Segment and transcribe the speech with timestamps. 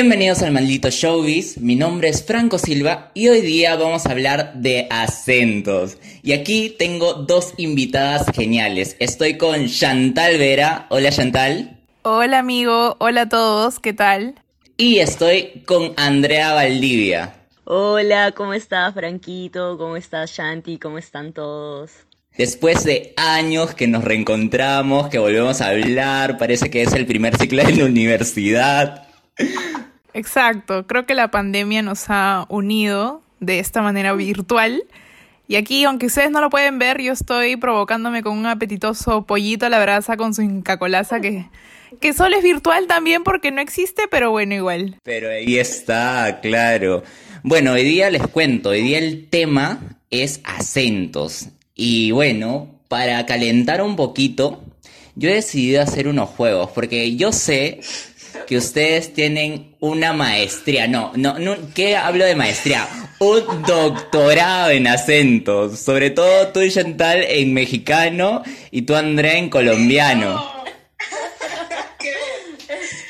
[0.00, 4.54] Bienvenidos al maldito showbiz, mi nombre es Franco Silva y hoy día vamos a hablar
[4.54, 5.98] de acentos.
[6.22, 8.96] Y aquí tengo dos invitadas geniales.
[8.98, 10.86] Estoy con Chantal Vera.
[10.88, 11.78] Hola Chantal.
[12.00, 14.36] Hola amigo, hola a todos, ¿qué tal?
[14.78, 17.34] Y estoy con Andrea Valdivia.
[17.64, 19.76] Hola, ¿cómo estás Franquito?
[19.76, 20.78] ¿Cómo estás Shanti?
[20.78, 21.90] ¿Cómo están todos?
[22.38, 27.36] Después de años que nos reencontramos, que volvemos a hablar, parece que es el primer
[27.36, 29.09] ciclo de la universidad.
[30.14, 34.84] Exacto, creo que la pandemia nos ha unido de esta manera virtual.
[35.48, 39.66] Y aquí, aunque ustedes no lo pueden ver, yo estoy provocándome con un apetitoso pollito
[39.66, 41.46] a la brasa con su incacolaza que,
[42.00, 44.96] que solo es virtual también porque no existe, pero bueno, igual.
[45.02, 47.02] Pero ahí está, claro.
[47.42, 51.48] Bueno, hoy día les cuento, hoy día el tema es acentos.
[51.74, 54.62] Y bueno, para calentar un poquito,
[55.16, 57.80] yo he decidido hacer unos juegos, porque yo sé
[58.50, 62.88] que ustedes tienen una maestría, no, no, no, ¿qué hablo de maestría?
[63.20, 70.44] Un doctorado en acentos, sobre todo tú, Chantal, en mexicano y tú, Andrea, en colombiano.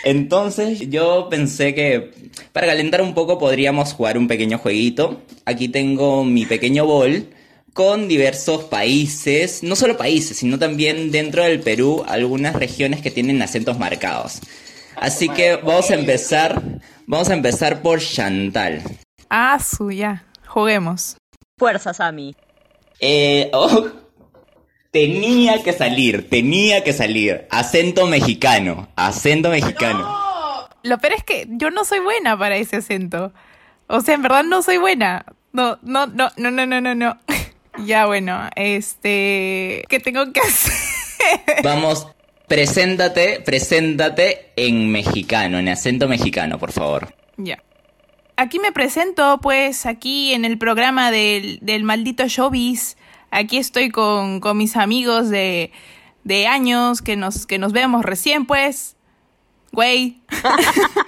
[0.05, 2.11] Entonces yo pensé que
[2.53, 5.23] para calentar un poco podríamos jugar un pequeño jueguito.
[5.47, 7.29] Aquí tengo mi pequeño bol
[7.73, 13.41] con diversos países, no solo países, sino también dentro del Perú algunas regiones que tienen
[13.41, 14.41] acentos marcados.
[15.01, 16.61] Así que vamos a empezar,
[17.07, 18.83] vamos a empezar por Chantal.
[19.31, 20.25] Ah, suya.
[20.47, 21.17] Juguemos.
[21.57, 22.37] Fuerza, Sammy.
[23.01, 23.89] Eh, oh,
[24.91, 27.47] tenía que salir, tenía que salir.
[27.51, 30.07] Acento mexicano, acento mexicano.
[30.83, 33.33] Lo peor es que yo no soy buena para ese acento.
[33.87, 35.25] O sea, en verdad no soy buena.
[35.53, 37.19] No, no, no, no, no, no, no, no.
[37.87, 40.75] ya bueno, este, ¿qué tengo que hacer?
[41.65, 42.07] Vamos,
[42.51, 47.15] preséntate, preséntate en mexicano, en acento mexicano, por favor.
[47.37, 47.63] Ya.
[48.37, 52.97] Aquí me presento, pues, aquí en el programa del, del maldito showbiz.
[53.31, 55.71] Aquí estoy con, con mis amigos de,
[56.25, 58.97] de años que nos, que nos vemos recién, pues.
[59.71, 60.21] Güey.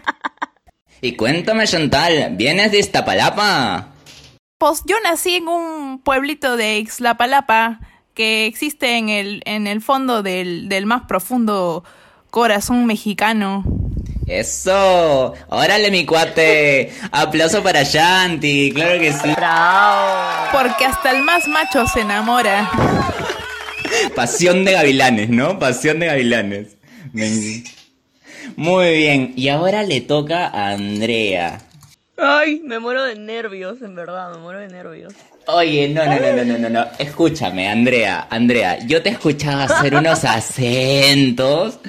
[1.04, 3.88] Y cuéntame, Chantal, ¿vienes de Iztapalapa?
[4.58, 7.80] Pues yo nací en un pueblito de Ixlapalapa
[8.14, 11.84] que existe en el, en el fondo del, del más profundo
[12.30, 13.64] corazón mexicano.
[14.26, 19.32] Eso, órale mi cuate, aplauso para Shanti, claro que sí.
[19.36, 20.48] ¡Bravo!
[20.52, 22.70] Porque hasta el más macho se enamora.
[24.14, 25.58] Pasión de gavilanes, ¿no?
[25.58, 26.76] Pasión de gavilanes.
[28.56, 31.60] Muy bien, y ahora le toca a Andrea.
[32.16, 35.12] Ay, me muero de nervios, en verdad, me muero de nervios.
[35.46, 36.86] Oye, no, no, no, no, no, no, no.
[36.98, 41.80] Escúchame, Andrea, Andrea, yo te he escuchado hacer unos acentos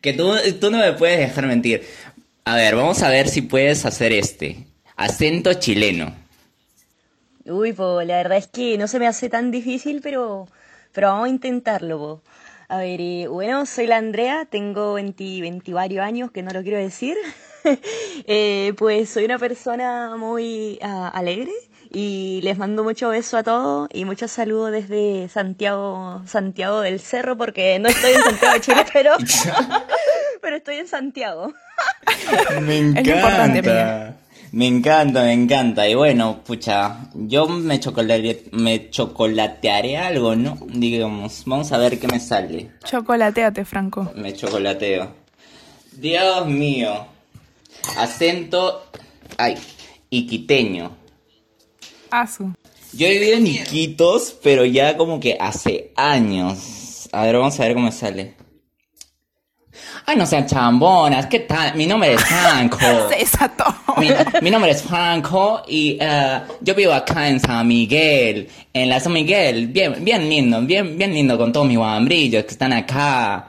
[0.00, 1.82] que tú, tú no me puedes dejar mentir.
[2.44, 4.66] A ver, vamos a ver si puedes hacer este.
[4.96, 6.14] Acento chileno.
[7.44, 10.48] Uy, po, la verdad es que no se me hace tan difícil, pero,
[10.92, 12.22] pero vamos a intentarlo, po.
[12.68, 16.62] A ver, eh, bueno, soy la Andrea, tengo 20, 20 varios años, que no lo
[16.62, 17.16] quiero decir.
[18.26, 21.52] Eh, pues soy una persona muy ah, alegre
[21.92, 27.36] y les mando mucho beso a todos y muchos saludos desde Santiago, Santiago del Cerro,
[27.36, 29.12] porque no estoy en Santiago de Chile, pero,
[30.40, 31.52] pero estoy en Santiago.
[32.62, 34.16] Me encanta.
[34.52, 35.88] Me encanta, me encanta.
[35.88, 40.58] Y bueno, pucha, yo me, chocolate, me chocolatearé algo, ¿no?
[40.66, 42.70] Digamos, vamos a ver qué me sale.
[42.84, 44.12] Chocolateate, Franco.
[44.14, 45.10] Me chocolateo.
[45.92, 47.06] Dios mío.
[47.96, 48.90] Acento.
[49.38, 49.56] Ay,
[50.10, 51.01] iquiteño.
[52.12, 52.52] Asu.
[52.92, 57.08] Yo he vivido en Iquitos, pero ya como que hace años.
[57.10, 58.34] A ver, vamos a ver cómo sale.
[60.04, 61.74] Ay, no sean chambonas, ¿qué tal?
[61.74, 62.78] Mi nombre es Franco.
[63.08, 63.64] Se desató.
[63.96, 64.08] Mi,
[64.42, 69.12] mi nombre es Franco y eh, yo vivo acá en San Miguel, en la San
[69.12, 73.48] Miguel, bien, bien lindo, bien, bien lindo con todos mis guambrillos que están acá.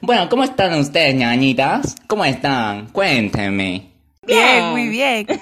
[0.00, 1.96] Bueno, ¿cómo están ustedes, ñañitas?
[2.06, 2.86] ¿Cómo están?
[2.86, 3.88] Cuéntenme.
[4.26, 5.26] Bien, muy bien.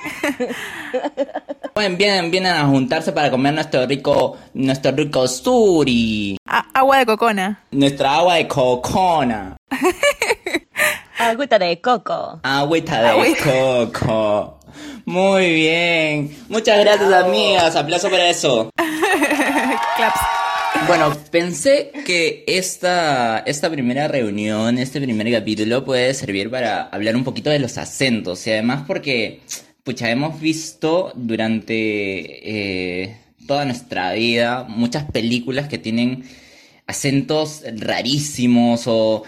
[1.76, 7.61] Vienen, vienen a juntarse para comer nuestro rico, nuestro rico suri, A- agua de cocona.
[7.70, 9.56] nuestra agua de cocona,
[11.19, 12.40] Agüita de coco.
[12.43, 13.44] agüita de Agüita.
[13.44, 14.58] coco.
[15.05, 16.37] Muy bien.
[16.49, 17.76] Muchas gracias, amigas.
[17.76, 18.70] Aplauso para eso.
[19.96, 20.20] Claps.
[20.87, 27.25] Bueno, pensé que esta, esta primera reunión, este primer capítulo puede servir para hablar un
[27.25, 29.40] poquito de los acentos y además porque,
[29.86, 31.72] pucha, hemos visto durante
[33.04, 33.16] eh,
[33.46, 36.24] toda nuestra vida muchas películas que tienen
[36.88, 39.22] acentos rarísimos o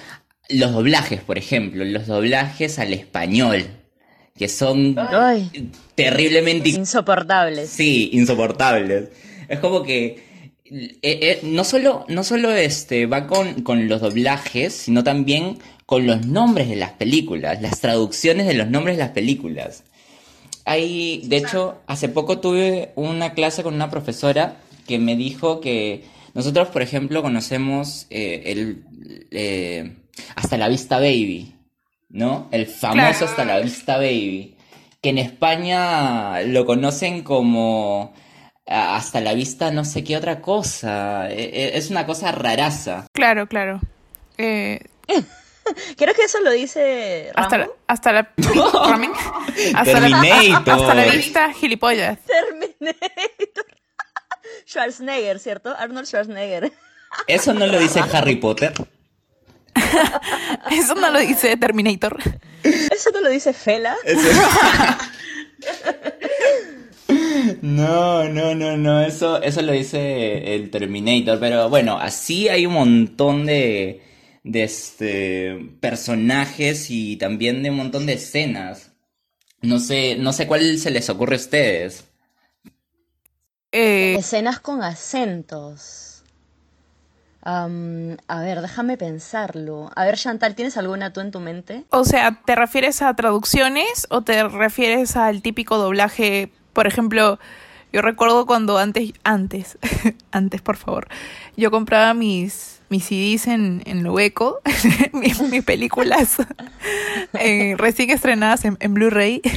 [0.48, 3.66] los doblajes, por ejemplo, los doblajes al español
[4.36, 7.70] que son Ay, terriblemente insoportables.
[7.70, 9.10] Sí, insoportables.
[9.48, 10.24] Es como que
[10.64, 16.04] eh, eh, no solo, no solo este, va con, con los doblajes, sino también con
[16.04, 19.84] los nombres de las películas, las traducciones de los nombres de las películas.
[20.68, 24.56] Hay, de hecho, hace poco tuve una clase con una profesora
[24.86, 26.04] que me dijo que
[26.34, 28.84] nosotros, por ejemplo, conocemos eh, el
[29.30, 29.96] eh,
[30.36, 31.54] Hasta la Vista Baby,
[32.10, 32.48] ¿no?
[32.50, 33.24] El famoso Claro.
[33.24, 34.56] Hasta la Vista Baby,
[35.00, 38.12] que en España lo conocen como
[38.66, 41.30] Hasta la Vista no sé qué otra cosa.
[41.30, 43.06] Eh, eh, Es una cosa raraza.
[43.14, 43.80] Claro, claro.
[44.36, 44.80] Eh,
[45.96, 48.32] Creo que eso lo dice hasta, la, hasta la...
[48.36, 49.12] Ramen.
[49.74, 50.74] Hasta la, Terminator.
[50.74, 52.18] hasta la vista, gilipollas.
[52.24, 53.66] Terminator.
[54.66, 55.74] Schwarzenegger, ¿cierto?
[55.76, 56.72] Arnold Schwarzenegger.
[57.26, 58.72] ¿Eso no lo dice Harry Potter?
[60.70, 62.18] Eso no lo dice Terminator.
[62.62, 63.96] ¿Eso no lo dice Fela?
[67.62, 72.74] No, no, no, no, eso, eso lo dice el Terminator, pero bueno, así hay un
[72.74, 74.02] montón de,
[74.48, 78.92] de este, personajes y también de un montón de escenas.
[79.62, 82.04] No sé, no sé cuál se les ocurre a ustedes.
[83.72, 86.22] Eh, Escenas con acentos.
[87.42, 89.90] A ver, déjame pensarlo.
[89.96, 91.84] A ver, Chantal, ¿tienes alguna tú en tu mente?
[91.90, 96.52] o sea, ¿te refieres a traducciones o te refieres al típico doblaje?
[96.72, 97.38] Por ejemplo,
[97.92, 99.78] yo recuerdo cuando antes, antes,
[100.30, 101.08] antes, por favor,
[101.56, 104.60] yo compraba mis, mis CDs en, en lo hueco,
[105.12, 106.36] mis, películas
[107.34, 109.42] eh, recién estrenadas en, en Blu-ray.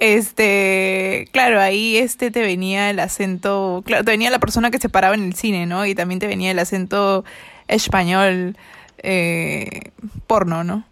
[0.00, 4.88] Este, claro, ahí este te venía el acento, claro, te venía la persona que se
[4.88, 5.86] paraba en el cine, ¿no?
[5.86, 7.24] Y también te venía el acento
[7.66, 8.56] español
[8.98, 9.90] eh,
[10.26, 10.84] porno, ¿no?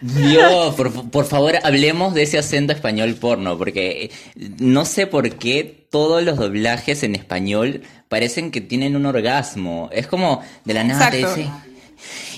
[0.00, 4.10] Dios, por, por favor, hablemos de ese acento español porno, porque
[4.58, 9.88] no sé por qué todos los doblajes en español parecen que tienen un orgasmo.
[9.92, 11.48] Es como de la nada te dice,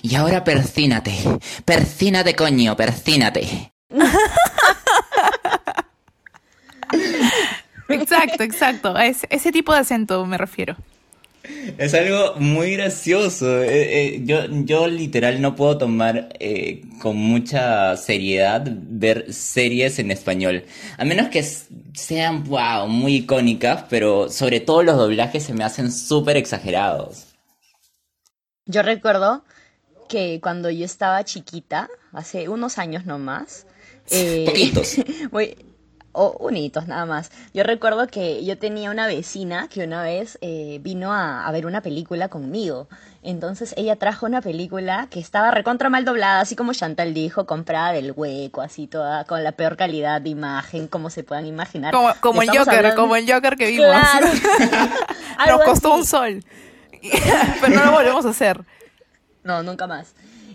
[0.03, 1.13] y ahora persínate,
[1.65, 3.73] persínate coño, persínate.
[7.89, 8.97] Exacto, exacto.
[8.97, 10.77] A ese, ese tipo de acento me refiero.
[11.79, 13.63] Es algo muy gracioso.
[13.63, 20.11] Eh, eh, yo, yo literal no puedo tomar eh, con mucha seriedad ver series en
[20.11, 20.65] español.
[20.99, 21.43] A menos que
[21.95, 27.27] sean, wow, muy icónicas, pero sobre todo los doblajes se me hacen súper exagerados.
[28.67, 29.45] Yo recuerdo
[30.09, 33.67] que cuando yo estaba chiquita, hace unos años nomás,
[34.11, 34.97] eh, Poquitos.
[36.13, 37.31] o unitos nada más.
[37.55, 41.67] Yo recuerdo que yo tenía una vecina que una vez eh, vino a, a ver
[41.67, 42.89] una película conmigo.
[43.23, 47.93] Entonces ella trajo una película que estaba recontra mal doblada, así como Chantal dijo, comprada
[47.93, 51.95] del hueco, así toda, con la peor calidad de imagen, como se puedan imaginar.
[51.95, 53.87] Como, como el Joker, hablando- como el Joker que vimos.
[53.87, 54.27] Claro.
[55.49, 56.01] Nos costó así.
[56.01, 56.45] un sol.
[57.61, 58.65] Pero no lo volvemos a hacer.
[59.45, 60.15] No, nunca más.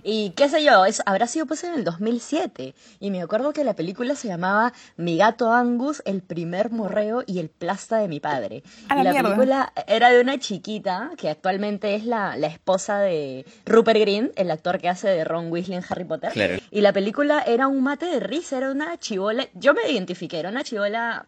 [0.10, 2.74] Y qué sé yo, es, habrá sido pues en el 2007.
[3.02, 7.40] Y me acuerdo que la película se llamaba Mi gato Angus, el primer morreo y
[7.40, 8.64] el plasta de mi padre.
[8.88, 9.30] A y la la mierda.
[9.32, 14.50] película era de una chiquita que actualmente es la, la esposa de Rupert Green, el
[14.50, 16.32] actor que hace de Ron Weasley en Harry Potter.
[16.32, 16.56] Claro.
[16.72, 19.50] Y la película era un mate de risa, era una chivola.
[19.56, 21.28] Yo me identifiqué, era una chivola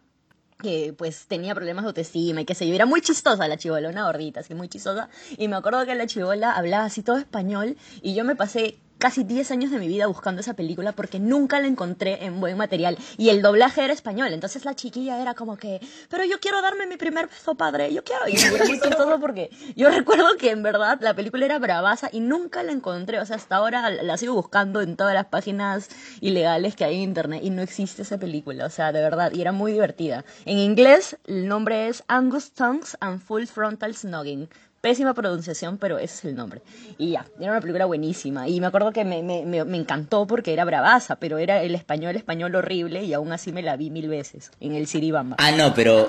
[0.60, 3.88] que pues tenía problemas de autoestima y qué sé yo, era muy chistosa la chivola,
[3.88, 7.76] una gordita, así muy chistosa, y me acuerdo que la chivola hablaba así todo español
[8.02, 11.58] y yo me pasé casi 10 años de mi vida buscando esa película porque nunca
[11.58, 15.56] la encontré en buen material y el doblaje era español, entonces la chiquilla era como
[15.56, 19.50] que, pero yo quiero darme mi primer beso padre, yo quiero, y era chistoso porque
[19.74, 23.36] yo recuerdo que en verdad la película era bravaza y nunca la encontré, o sea,
[23.36, 25.88] hasta ahora la sigo buscando en todas las páginas
[26.20, 29.40] ilegales que hay en internet y no existe esa película, o sea, de verdad, y
[29.40, 30.24] era muy divertida.
[30.44, 34.48] En inglés el nombre es Angus Tongues and Full Frontal Snogging.
[34.80, 36.62] Pésima pronunciación, pero ese es el nombre.
[36.96, 38.48] Y ya, era una película buenísima.
[38.48, 41.74] Y me acuerdo que me, me, me, me encantó porque era bravaza, pero era el
[41.74, 45.36] español, español horrible, y aún así me la vi mil veces en el Siribamba.
[45.38, 46.08] Ah, no, pero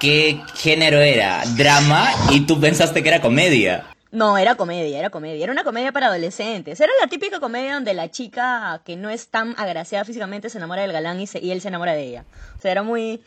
[0.00, 1.42] ¿qué género era?
[1.56, 2.08] ¿Drama?
[2.30, 3.86] Y tú pensaste que era comedia.
[4.10, 5.44] No, era comedia, era comedia.
[5.44, 6.80] Era una comedia para adolescentes.
[6.80, 10.82] Era la típica comedia donde la chica que no es tan agraciada físicamente se enamora
[10.82, 12.24] del galán y, se- y él se enamora de ella.
[12.56, 13.20] O sea, era muy...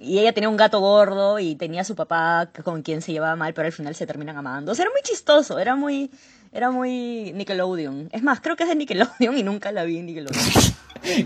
[0.00, 3.36] Y ella tenía un gato gordo y tenía a su papá con quien se llevaba
[3.36, 4.72] mal, pero al final se terminan amando.
[4.72, 6.10] O sea, era muy chistoso, era muy...
[6.54, 8.10] Era muy Nickelodeon.
[8.12, 10.44] Es más, creo que es de Nickelodeon y nunca la vi en Nickelodeon.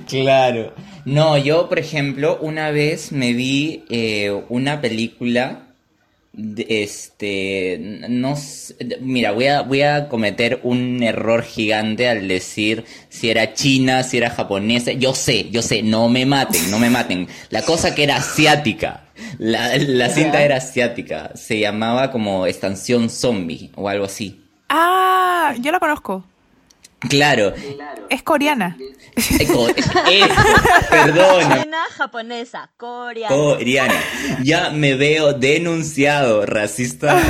[0.09, 0.73] Claro.
[1.05, 5.66] No, yo, por ejemplo, una vez me vi eh, una película
[6.37, 7.79] este,
[8.09, 8.35] no
[9.01, 14.19] mira, voy a, voy a cometer un error gigante al decir si era china, si
[14.19, 14.93] era japonesa.
[14.93, 17.29] Yo sé, yo sé, no me maten, no me maten.
[17.51, 19.05] La cosa que era asiática.
[19.39, 21.31] La, la cinta era asiática.
[21.35, 24.43] Se llamaba como Estación Zombie o algo así.
[24.69, 26.25] Ah, yo la conozco.
[27.01, 27.53] Claro.
[28.09, 28.77] Es coreana.
[30.91, 31.67] perdona.
[31.97, 33.35] japonesa, coreana.
[33.35, 33.95] Coreana.
[34.43, 37.21] Ya me veo denunciado, racista.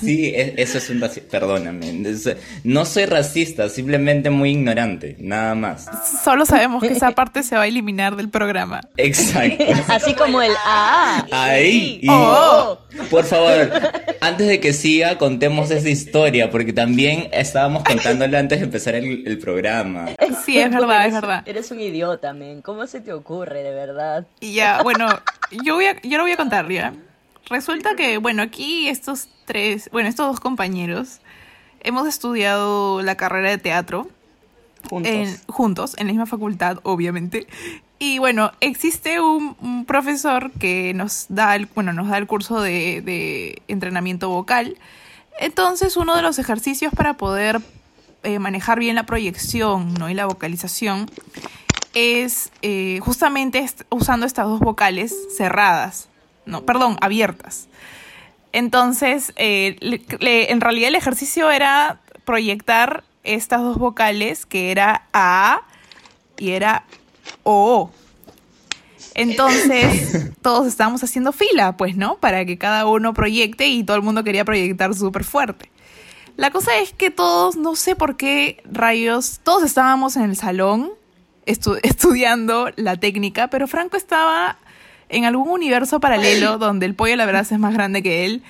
[0.00, 1.28] sí, e, eso es un racista.
[1.30, 2.04] Perdóname.
[2.64, 5.86] No soy racista, simplemente muy ignorante, nada más.
[6.24, 8.80] Solo sabemos que esa parte se va a eliminar del programa.
[8.96, 9.64] Exacto.
[9.88, 11.26] Así como el A.
[11.30, 12.00] Ahí.
[12.08, 12.78] Oh.
[13.10, 13.70] Por favor,
[14.20, 19.38] antes de que siga, contemos esa historia, porque también estábamos contándole antes de empezar el,
[19.38, 20.06] programa.
[20.44, 21.42] Sí, es verdad, es verdad.
[21.46, 22.62] Eres un idiota, men.
[22.62, 24.26] ¿Cómo se te ocurre, de verdad?
[24.40, 25.08] Ya, bueno,
[25.64, 26.94] yo, voy a, yo lo voy a contar, ¿ya?
[27.48, 31.20] Resulta que, bueno, aquí estos tres, bueno, estos dos compañeros
[31.80, 34.08] hemos estudiado la carrera de teatro.
[34.88, 35.12] Juntos.
[35.12, 37.46] En, juntos, en la misma facultad, obviamente.
[37.98, 43.00] Y bueno, existe un, profesor que nos da el, bueno, nos da el curso de,
[43.00, 44.76] de, entrenamiento vocal.
[45.38, 47.60] Entonces, uno de los ejercicios para poder
[48.22, 50.10] eh, manejar bien la proyección ¿no?
[50.10, 51.08] y la vocalización
[51.94, 56.08] es eh, justamente usando estas dos vocales cerradas,
[56.44, 57.68] no, perdón, abiertas.
[58.52, 65.62] Entonces, eh, en realidad el ejercicio era proyectar estas dos vocales, que era A
[66.36, 66.84] y era
[67.42, 67.90] O.
[69.14, 72.18] Entonces, todos estábamos haciendo fila, pues, ¿no?
[72.18, 75.70] Para que cada uno proyecte y todo el mundo quería proyectar súper fuerte.
[76.36, 80.90] La cosa es que todos, no sé por qué rayos, todos estábamos en el salón
[81.46, 84.58] estudiando la técnica, pero Franco estaba
[85.08, 88.42] en algún universo paralelo donde el pollo la verdad es más grande que él.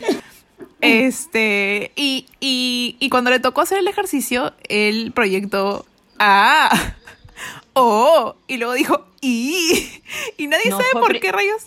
[0.80, 5.86] Este, y, y, y cuando le tocó hacer el ejercicio, el proyecto,
[6.18, 6.94] ah,
[7.74, 10.02] oh, y luego dijo, y,
[10.36, 11.66] y nadie sabe por qué rayos.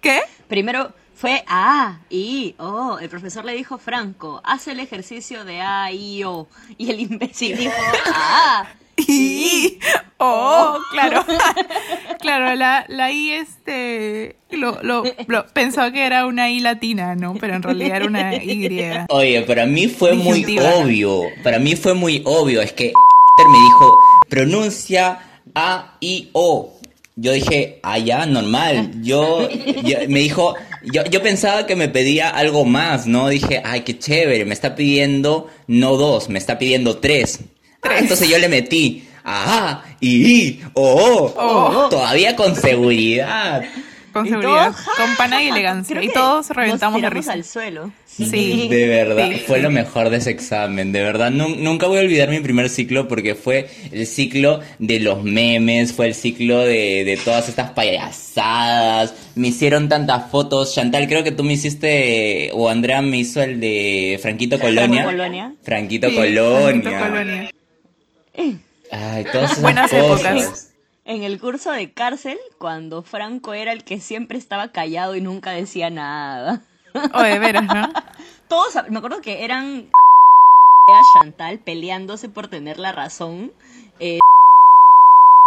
[0.00, 0.20] ¿Qué?
[0.48, 2.98] Primero, fue A, I, O.
[2.98, 6.48] El profesor le dijo, Franco, haz el ejercicio de A, I, O.
[6.78, 7.74] Y el imbécil dijo,
[8.14, 8.66] A,
[8.96, 9.78] I,
[10.16, 10.78] O.
[10.92, 11.24] Claro.
[12.20, 14.36] claro, la, la I, este.
[14.50, 15.04] Lo, lo,
[15.52, 17.34] pensó que era una I latina, ¿no?
[17.34, 19.04] Pero en realidad era una Y.
[19.10, 21.24] Oye, para mí fue muy obvio.
[21.42, 22.62] Para mí fue muy obvio.
[22.62, 22.94] Es que
[23.52, 23.98] me dijo,
[24.30, 25.18] pronuncia
[25.54, 26.76] A, I, O.
[27.16, 28.92] Yo dije, ah, ya, normal.
[29.02, 29.46] Yo,
[30.08, 30.54] me dijo,
[30.90, 33.28] yo, yo pensaba que me pedía algo más, ¿no?
[33.28, 37.40] Dije, ay, qué chévere, me está pidiendo no dos, me está pidiendo tres.
[37.82, 43.64] Ah, entonces yo le metí, ah, y, oh, oh, todavía con seguridad.
[44.12, 46.02] Con seguridad, con pana y elegancia.
[46.02, 47.32] Y todos reventamos de risa.
[47.32, 47.92] al suelo.
[48.06, 48.68] Sí.
[48.68, 50.92] De verdad, fue lo mejor de ese examen.
[50.92, 55.22] De verdad, nunca voy a olvidar mi primer ciclo porque fue el ciclo de los
[55.22, 59.14] memes, fue el ciclo de, de todas estas payasadas.
[59.36, 60.74] Me hicieron tantas fotos.
[60.74, 65.04] Chantal, creo que tú me hiciste, o Andrea me hizo el de Franquito Colonia.
[65.04, 65.54] Colonia.
[65.62, 66.62] Franquito Colonia.
[66.62, 67.50] Franquito Colonia.
[68.90, 70.69] Ay, todas esas Buenas épocas
[71.10, 75.50] en el curso de cárcel cuando Franco era el que siempre estaba callado y nunca
[75.50, 76.62] decía nada.
[77.12, 77.92] O de veras, ¿no?
[78.48, 79.90] Todos, me acuerdo que eran
[81.20, 83.52] Chantal peleándose por tener la razón.
[83.98, 84.20] Eh,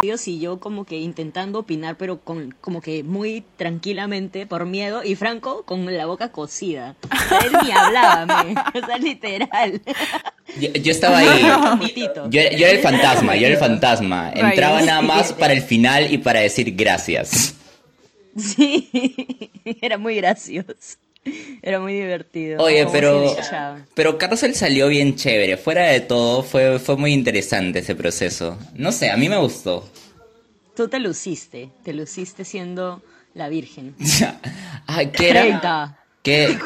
[0.04, 5.16] y yo como que intentando opinar, pero con como que muy tranquilamente por miedo, y
[5.16, 6.96] Franco con la boca cocida.
[7.46, 9.82] él ni hablaba, o sea, literal.
[10.60, 11.42] Yo, estaba ahí.
[12.30, 14.32] Yo, era el fantasma, yo era el fantasma.
[14.36, 17.56] Entraba nada más para el final y para decir gracias.
[18.38, 18.90] Sí,
[19.82, 20.98] era muy gracioso.
[21.62, 22.62] Era muy divertido.
[22.63, 23.36] Oye, pero,
[23.94, 25.58] pero Carcel salió bien chévere.
[25.58, 28.58] Fuera de todo, fue, fue muy interesante ese proceso.
[28.75, 29.88] No sé, a mí me gustó.
[30.75, 33.01] Tú te luciste, te luciste siendo
[33.34, 33.96] la virgen.
[34.88, 35.42] ah, ¿qué era?
[35.42, 36.00] 30.
[36.24, 36.58] ¿Qué?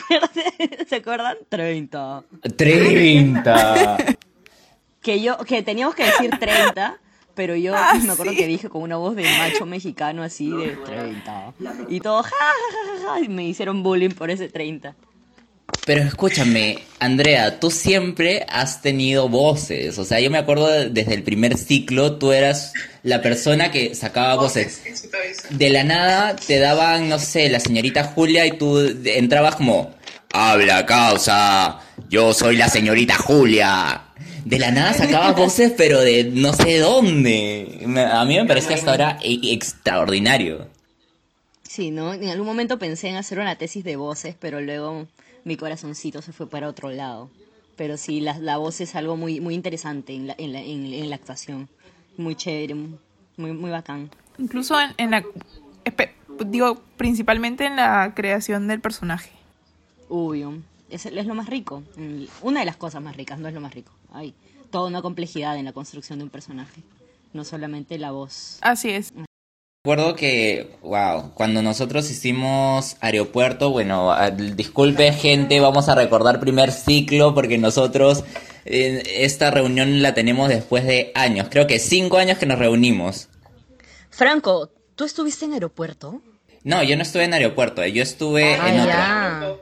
[0.87, 1.37] ¿Se acuerdan?
[1.49, 2.23] 30.
[2.55, 3.97] 30.
[5.01, 6.99] que yo, que teníamos que decir 30
[7.37, 10.69] pero yo ah, me acuerdo que dije con una voz de macho mexicano así de
[10.69, 11.53] 30.
[11.87, 14.95] Y todo, ja, ja, ja, ja, y me hicieron bullying por ese 30.
[15.85, 19.99] Pero escúchame, Andrea, tú siempre has tenido voces.
[19.99, 24.35] O sea, yo me acuerdo desde el primer ciclo, tú eras la persona que sacaba
[24.35, 24.81] voces.
[25.51, 29.95] De la nada te daban, no sé, la señorita Julia y tú entrabas como,
[30.33, 34.07] habla causa, yo soy la señorita Julia
[34.47, 37.81] de la nada sacaba voces, pero de no sé dónde.
[38.11, 40.67] A mí me parece hasta ahora e, extraordinario.
[41.63, 42.13] Sí, ¿no?
[42.13, 45.05] En algún momento pensé en hacer una tesis de voces, pero luego
[45.43, 47.29] mi corazoncito se fue para otro lado.
[47.75, 51.09] Pero sí, la, la voz es algo muy, muy interesante en la, en, la, en,
[51.09, 51.67] la actuación.
[52.15, 54.09] Muy chévere, muy, muy bacán.
[54.37, 55.23] Incluso en, en la...
[56.45, 59.31] Digo, principalmente en la creación del personaje.
[60.07, 60.57] Obvio.
[60.89, 61.83] Es, es lo más rico.
[62.41, 63.91] Una de las cosas más ricas, no es lo más rico.
[64.17, 64.33] Hay
[64.71, 66.81] toda una complejidad en la construcción de un personaje.
[67.33, 68.57] No solamente la voz.
[68.61, 69.13] Así es.
[69.85, 74.11] Recuerdo que, wow, cuando nosotros hicimos aeropuerto, bueno,
[74.55, 78.23] disculpe gente, vamos a recordar primer ciclo porque nosotros
[78.65, 83.29] eh, esta reunión la tenemos después de años, creo que cinco años que nos reunimos.
[84.09, 86.21] Franco, ¿tú estuviste en aeropuerto?
[86.67, 89.61] No, yo no estuve en aeropuerto, yo estuve ah, en otro.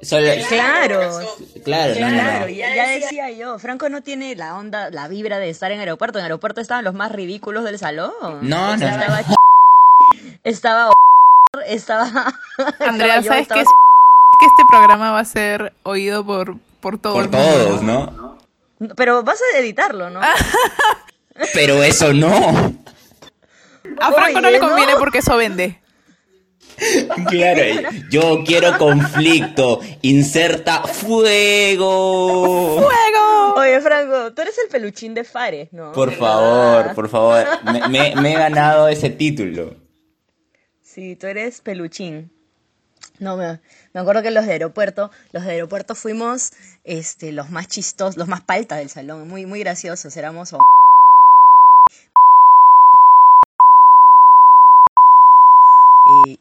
[0.49, 1.21] claro.
[1.63, 2.47] Claro, no, no, no.
[2.47, 6.17] Ya, decía yo, Franco no tiene la onda, la vibra de estar en aeropuerto.
[6.17, 8.11] En aeropuerto estaban los más ridículos del salón.
[8.41, 8.87] No, no.
[8.87, 9.21] Estaba
[10.43, 10.91] estaba
[11.67, 12.33] estaba
[12.79, 13.59] Andrea, ¿sabes qué?
[13.61, 13.67] Es
[14.39, 17.17] que este programa va a ser oído por por todos.
[17.17, 18.39] Por todos, ¿no?
[18.95, 20.21] Pero vas a editarlo, ¿no?
[21.53, 22.73] Pero eso no.
[24.01, 25.84] A Franco no le conviene porque eso vende.
[27.29, 29.79] Claro, yo quiero conflicto.
[30.01, 32.75] Inserta fuego.
[32.75, 33.53] ¡Fuego!
[33.55, 35.91] Oye, Franco, tú eres el peluchín de Fares, ¿no?
[35.93, 37.45] Por favor, por favor.
[37.89, 39.75] Me, he ganado ese título.
[40.81, 42.31] Sí, tú eres peluchín.
[43.19, 43.59] No, me,
[43.93, 46.51] me acuerdo que los de aeropuerto, los de aeropuerto fuimos
[46.83, 50.53] este, los más chistos, los más paltas del salón, muy, muy graciosos, éramos
[56.05, 56.39] y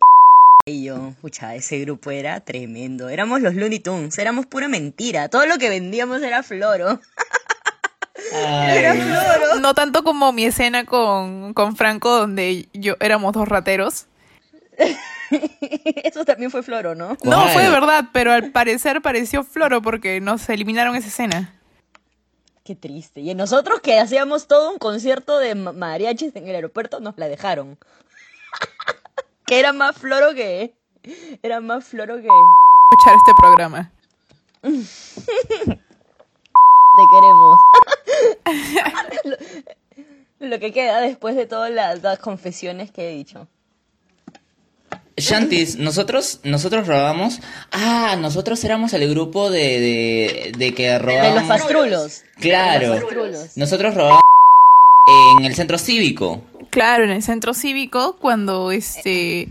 [0.66, 3.10] y yo, pucha, ese grupo era tremendo.
[3.10, 5.28] Éramos los Looney Tunes, éramos pura mentira.
[5.28, 7.00] Todo lo que vendíamos era floro.
[8.32, 9.60] era floro.
[9.60, 14.06] No tanto como mi escena con, con Franco, donde yo éramos dos rateros.
[16.02, 17.18] Eso también fue floro, ¿no?
[17.24, 21.60] No, fue de verdad, pero al parecer pareció floro porque nos eliminaron esa escena.
[22.64, 23.20] Qué triste.
[23.20, 27.76] Y nosotros que hacíamos todo un concierto de mariachis en el aeropuerto, nos la dejaron
[29.46, 30.74] que era más floro que.
[31.42, 32.28] Era más floro que.
[32.28, 33.92] Escuchar este programa.
[36.96, 37.58] Te queremos.
[40.38, 43.48] lo, que queda después de todas las, confesiones que he dicho.
[45.16, 47.40] Shantis, nosotros, nosotros robamos.
[47.72, 51.34] Ah, nosotros éramos el grupo de, de, que robábamos.
[51.34, 52.22] De los pastrulos.
[52.40, 53.00] Claro.
[53.56, 54.22] Nosotros robábamos
[55.38, 56.42] en el centro cívico.
[56.74, 59.48] Claro, en el centro cívico, cuando este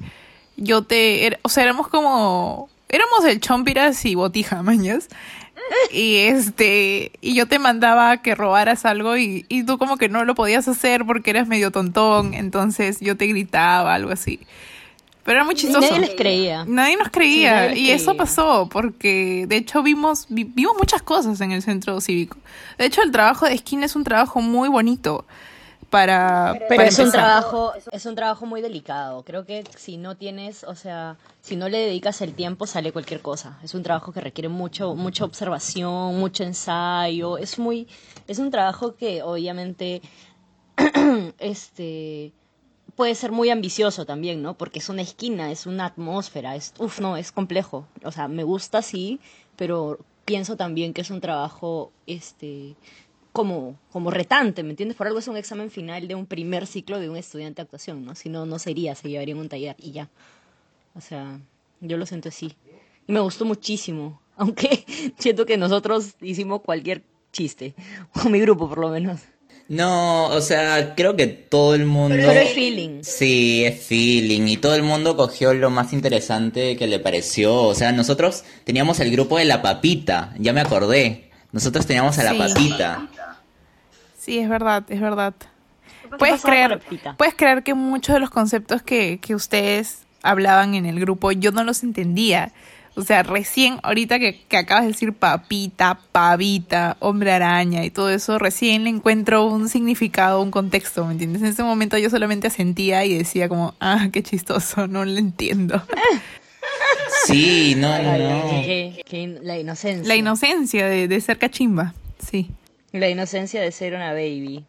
[0.57, 1.39] yo te.
[1.41, 2.69] o sea, éramos como.
[2.89, 5.07] Éramos el chompiras y botija, mañas.
[5.89, 7.13] Y este.
[7.21, 10.67] Y yo te mandaba que robaras algo y, y tú como que no lo podías
[10.67, 12.33] hacer porque eras medio tontón.
[12.33, 14.41] Entonces yo te gritaba, algo así.
[15.23, 15.79] Pero era muy chistoso.
[15.79, 16.65] nadie les creía.
[16.67, 17.73] Nadie nos creía.
[17.73, 22.37] y eso pasó porque, de hecho, vimos, vimos muchas cosas en el centro cívico.
[22.77, 25.23] De hecho, el trabajo de esquina es un trabajo muy bonito
[25.93, 26.59] para...
[26.67, 29.23] Pero es un trabajo, es un trabajo muy delicado.
[29.23, 33.21] Creo que si no tienes, o sea, si no le dedicas el tiempo sale cualquier
[33.21, 33.59] cosa.
[33.63, 37.37] Es un trabajo que requiere mucho, mucha observación, mucho ensayo.
[37.37, 37.87] Es muy,
[38.27, 40.01] es un trabajo que obviamente,
[41.37, 42.33] este,
[42.95, 44.57] puede ser muy ambicioso también, ¿no?
[44.57, 47.85] Porque es una esquina, es una atmósfera, es, uf, no, es complejo.
[48.03, 49.19] O sea, me gusta sí,
[49.55, 52.75] pero pienso también que es un trabajo, este,
[53.33, 54.95] como, como retante, ¿me entiendes?
[54.95, 58.05] Por algo es un examen final de un primer ciclo de un estudiante de actuación,
[58.05, 58.15] ¿no?
[58.15, 60.07] Si no, no sería, se llevaría en un taller y ya.
[60.95, 61.39] O sea,
[61.81, 62.55] yo lo siento así.
[63.07, 64.85] Y me gustó muchísimo, aunque
[65.17, 67.01] siento que nosotros hicimos cualquier
[67.33, 67.73] chiste,
[68.13, 69.19] con mi grupo por lo menos.
[69.67, 72.17] No, o sea, creo que todo el mundo...
[72.17, 73.01] Pero es feeling.
[73.01, 74.47] Sí, es feeling.
[74.47, 77.63] Y todo el mundo cogió lo más interesante que le pareció.
[77.63, 81.31] O sea, nosotros teníamos el grupo de la papita, ya me acordé.
[81.53, 83.07] Nosotros teníamos a la papita.
[84.23, 85.33] Sí, es verdad, es verdad.
[86.17, 86.81] Puedes creer,
[87.17, 91.51] puedes creer que muchos de los conceptos que, que ustedes hablaban en el grupo yo
[91.51, 92.53] no los entendía.
[92.95, 98.11] O sea, recién, ahorita que, que, acabas de decir papita, pavita, hombre araña y todo
[98.11, 101.41] eso, recién le encuentro un significado, un contexto, ¿me entiendes?
[101.41, 105.83] En ese momento yo solamente asentía y decía como, ah, qué chistoso, no lo entiendo.
[107.25, 108.17] Sí, no, no.
[109.43, 110.07] la inocencia.
[110.07, 112.49] La inocencia de, de ser cachimba, sí.
[112.93, 114.63] La inocencia de ser una baby.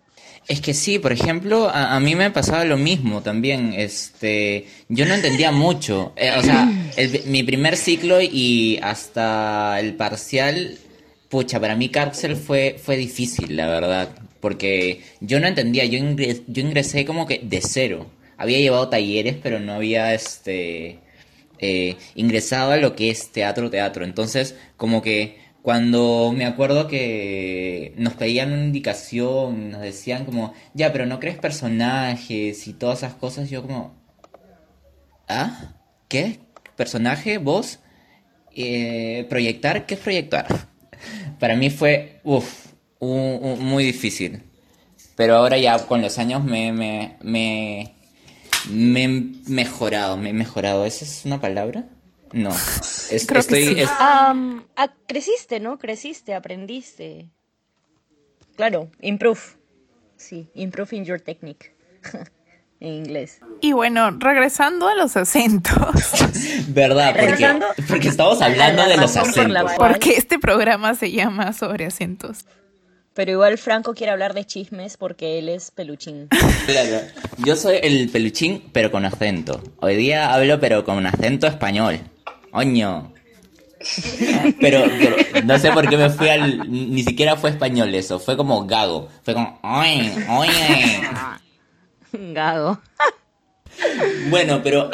[0.49, 3.75] Es que sí, por ejemplo, a, mí me pasaba lo mismo también.
[3.77, 6.15] Este, yo no entendía mucho.
[6.17, 6.67] Eh, o sea,
[7.27, 10.79] mi primer ciclo y hasta el parcial,
[11.29, 14.09] pucha, para mí cárcel fue, fue difícil, la verdad.
[14.41, 18.07] Porque yo no entendía, yo ingresé, yo ingresé como que de cero.
[18.39, 20.99] Había llevado talleres, pero no había este
[21.59, 24.05] eh, ingresado a lo que es teatro, teatro.
[24.05, 30.93] Entonces, como que cuando me acuerdo que nos pedían una indicación, nos decían como, ya,
[30.93, 33.95] pero no crees personajes y todas esas cosas, yo como,
[35.27, 35.73] ¿ah?
[36.09, 36.41] ¿Qué?
[36.77, 37.39] ¿Personaje?
[37.39, 37.79] ¿Vos?
[38.55, 39.87] Eh, ¿Proyectar?
[39.87, 40.47] ¿Qué es proyectar?
[41.41, 42.67] Para mí fue, uff,
[43.01, 44.43] muy difícil.
[45.17, 47.95] Pero ahora ya con los años me, me, me,
[48.69, 49.09] me he
[49.49, 50.85] mejorado, me he mejorado.
[50.85, 51.87] ¿Esa es una palabra?
[52.35, 52.51] No.
[53.11, 53.87] estoy.
[53.89, 54.35] Ah,
[55.07, 55.79] creciste, ¿no?
[55.79, 57.31] Creciste, aprendiste.
[58.57, 59.41] Claro, improve.
[60.17, 61.75] Sí, improve in your technique.
[62.81, 63.41] en inglés.
[63.61, 65.77] Y bueno, regresando a los acentos.
[66.69, 67.15] ¿Verdad?
[67.19, 69.73] Porque, porque estamos hablando de los acentos.
[69.79, 72.45] Porque este programa se llama sobre acentos.
[73.15, 76.29] Pero igual Franco quiere hablar de chismes porque él es peluchín.
[76.67, 77.07] Claro.
[77.45, 79.63] Yo soy el peluchín, pero con acento.
[79.81, 82.01] Hoy día hablo, pero con acento español.
[82.55, 83.13] Oño.
[84.61, 84.85] Pero,
[85.45, 86.71] no sé por qué me fui al.
[86.71, 89.09] Ni siquiera fue español eso, fue como gago.
[89.23, 89.59] Fue como.
[89.63, 90.13] ¡Oye!
[90.31, 91.03] ¡Oye!
[92.33, 92.81] Gago.
[94.31, 94.89] Bueno, pero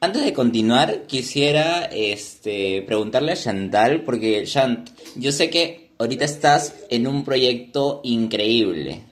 [0.00, 6.74] antes de continuar, quisiera este, preguntarle a Chantal, porque Chant, yo sé que ahorita estás
[6.90, 9.04] en un proyecto increíble.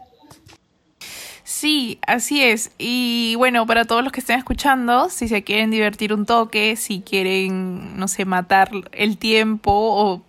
[1.58, 2.70] Sí, así es.
[2.76, 7.00] Y bueno, para todos los que estén escuchando, si se quieren divertir un toque, si
[7.00, 10.20] quieren, no sé, matar el tiempo o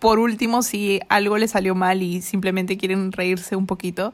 [0.00, 4.12] por último, si algo les salió mal y simplemente quieren reírse un poquito,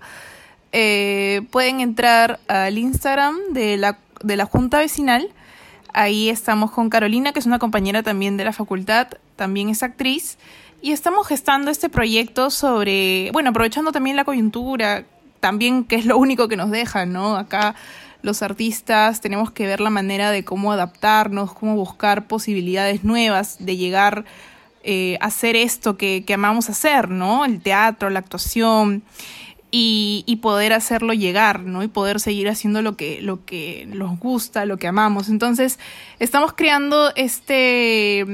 [0.72, 5.26] eh, pueden entrar al Instagram de la, de la Junta Vecinal.
[5.94, 10.36] Ahí estamos con Carolina, que es una compañera también de la facultad, también es actriz.
[10.82, 15.06] Y estamos gestando este proyecto sobre, bueno, aprovechando también la coyuntura,
[15.40, 17.36] también que es lo único que nos deja, ¿no?
[17.36, 17.74] Acá
[18.22, 23.76] los artistas tenemos que ver la manera de cómo adaptarnos, cómo buscar posibilidades nuevas de
[23.76, 24.24] llegar
[24.82, 27.44] eh, a hacer esto que, que, amamos hacer, ¿no?
[27.44, 29.02] El teatro, la actuación.
[29.70, 31.82] Y, y, poder hacerlo llegar, ¿no?
[31.82, 35.28] Y poder seguir haciendo lo que, lo que nos gusta, lo que amamos.
[35.28, 35.78] Entonces,
[36.18, 38.24] estamos creando este,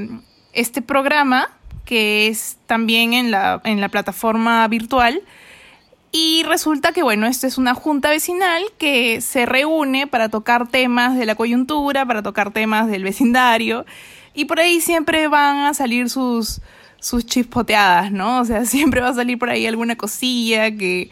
[0.53, 1.49] este programa
[1.83, 5.21] que es también en la, en la plataforma virtual
[6.17, 11.17] y resulta que, bueno, esta es una junta vecinal que se reúne para tocar temas
[11.17, 13.85] de la coyuntura, para tocar temas del vecindario.
[14.33, 16.61] Y por ahí siempre van a salir sus,
[17.01, 18.39] sus chispoteadas, ¿no?
[18.39, 21.09] O sea, siempre va a salir por ahí alguna cosilla que,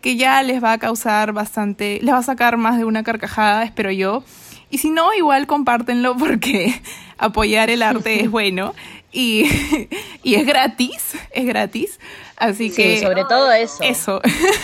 [0.00, 3.64] que ya les va a causar bastante, les va a sacar más de una carcajada,
[3.64, 4.22] espero yo.
[4.70, 6.80] Y si no, igual compártenlo porque
[7.18, 8.72] apoyar el arte es bueno
[9.12, 9.88] y,
[10.22, 12.00] y es gratis, es gratis.
[12.36, 13.00] Así que.
[13.00, 13.82] sobre todo eso.
[13.82, 14.20] Eso.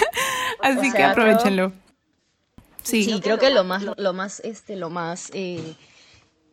[0.62, 1.72] Así que aprovechenlo.
[2.82, 3.20] Sí.
[3.22, 5.74] creo que lo más, lo más, este, lo más eh,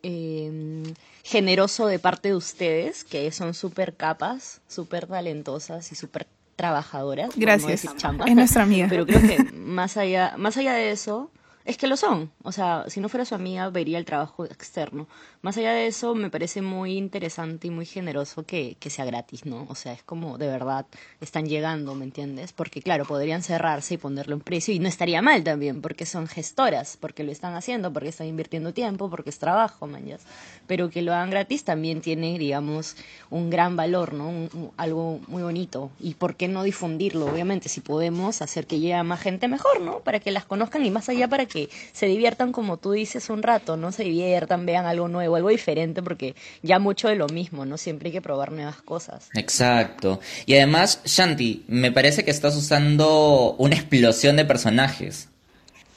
[0.02, 0.84] em,
[1.24, 7.30] generoso de parte de ustedes, que son súper capas, súper talentosas y súper trabajadoras.
[7.36, 7.84] Gracias.
[7.84, 8.86] es nuestra amiga.
[8.90, 11.30] Pero creo que más allá, más allá de eso,
[11.66, 12.30] es que lo son.
[12.42, 15.08] O sea, si no fuera su amiga, vería el trabajo externo.
[15.42, 19.44] Más allá de eso, me parece muy interesante y muy generoso que, que sea gratis,
[19.44, 19.66] ¿no?
[19.68, 20.86] O sea, es como de verdad
[21.20, 22.52] están llegando, ¿me entiendes?
[22.52, 26.28] Porque claro, podrían cerrarse y ponerle un precio y no estaría mal también, porque son
[26.28, 30.22] gestoras, porque lo están haciendo, porque están invirtiendo tiempo, porque es trabajo, mañas.
[30.66, 32.96] Pero que lo hagan gratis también tiene, digamos,
[33.30, 34.48] un gran valor, ¿no?
[34.76, 35.90] algo muy bonito.
[36.00, 39.80] Y por qué no difundirlo, obviamente, si podemos hacer que llegue a más gente mejor,
[39.80, 40.00] ¿no?
[40.00, 41.55] Para que las conozcan y más allá para que
[41.92, 43.92] se diviertan como tú dices un rato, ¿no?
[43.92, 47.76] Se diviertan, vean algo nuevo algo diferente, porque ya mucho de lo mismo, ¿no?
[47.78, 49.28] Siempre hay que probar nuevas cosas.
[49.34, 50.20] Exacto.
[50.46, 55.28] Y además, Shanti, me parece que estás usando una explosión de personajes.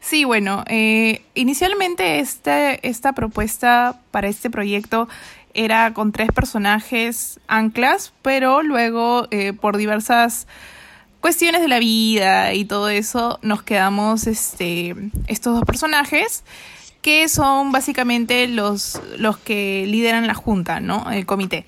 [0.02, 5.10] Sí, bueno, eh, inicialmente este, esta propuesta para este proyecto
[5.54, 10.48] era con tres personajes anclas, pero luego eh, por diversas
[11.22, 14.96] cuestiones de la vida y todo eso nos quedamos este,
[15.28, 16.44] estos dos personajes
[17.02, 21.10] que son básicamente los, los que lideran la junta, ¿no?
[21.12, 21.66] El comité.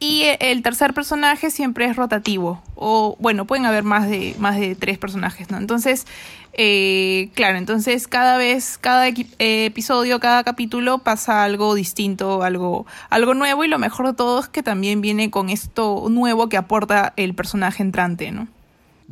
[0.00, 2.62] Y el tercer personaje siempre es rotativo.
[2.76, 5.58] O bueno, pueden haber más de, más de tres personajes, ¿no?
[5.58, 6.06] Entonces,
[6.52, 13.64] eh, claro, entonces cada vez, cada episodio, cada capítulo pasa algo distinto, algo, algo nuevo.
[13.64, 17.34] Y lo mejor de todo es que también viene con esto nuevo que aporta el
[17.34, 18.46] personaje entrante, ¿no?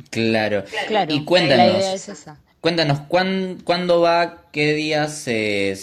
[0.09, 0.63] Claro.
[0.87, 1.13] claro.
[1.13, 1.67] Y cuéntanos.
[1.67, 2.37] La idea es esa.
[2.61, 4.43] Cuéntanos, ¿cuándo, va?
[4.51, 5.75] ¿Qué día se,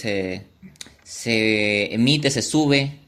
[1.05, 2.99] se, emite, se sube?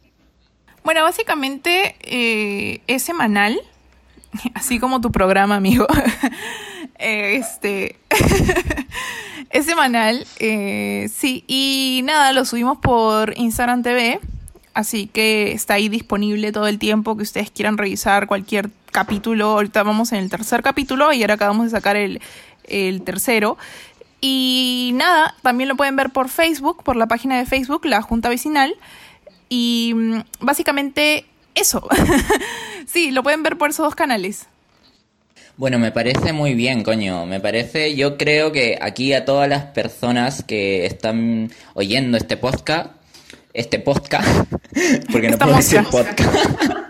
[0.85, 3.61] Bueno, básicamente eh, es semanal,
[4.55, 5.87] así como tu programa, amigo.
[6.99, 7.97] este
[9.51, 11.45] Es semanal, eh, sí.
[11.47, 14.21] Y nada, lo subimos por Instagram TV.
[14.75, 19.49] Así que está ahí disponible todo el tiempo que ustedes quieran revisar cualquier capítulo.
[19.49, 22.23] Ahorita vamos en el tercer capítulo y ahora acabamos de sacar el,
[22.65, 23.59] el tercero.
[24.23, 28.31] Y nada, también lo pueden ver por Facebook, por la página de Facebook, la Junta
[28.31, 28.75] Vecinal.
[29.51, 31.87] Y mm, básicamente eso.
[32.87, 34.47] sí, lo pueden ver por esos dos canales.
[35.59, 37.27] Bueno, me parece muy bien, coño.
[37.27, 42.93] Me parece, yo creo que aquí a todas las personas que están oyendo este podcast,
[43.53, 44.27] este podcast,
[45.13, 46.35] porque no Esta puedo decir podcast,